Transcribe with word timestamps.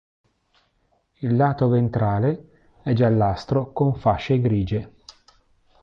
Il 1.19 1.35
lato 1.35 1.67
ventrale 1.67 2.71
è 2.81 2.91
giallastro 2.93 3.71
con 3.71 3.93
fasce 3.93 4.41
grigie. 4.41 4.93